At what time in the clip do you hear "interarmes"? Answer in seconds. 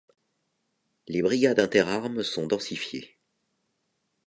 1.61-2.23